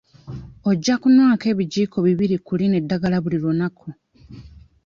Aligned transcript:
Ojja 0.69 0.95
kunywako 1.01 1.45
ebijiiko 1.53 1.97
bibiri 2.07 2.35
ku 2.45 2.51
lino 2.59 2.75
eddagala 2.81 3.17
buli 3.23 3.37
lunaku. 3.43 3.87